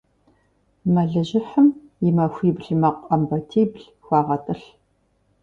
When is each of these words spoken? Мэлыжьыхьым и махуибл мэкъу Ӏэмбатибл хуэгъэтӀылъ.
Мэлыжьыхьым 0.93 1.67
и 2.07 2.09
махуибл 2.15 2.67
мэкъу 2.81 3.05
Ӏэмбатибл 3.07 3.83
хуэгъэтӀылъ. 4.05 4.67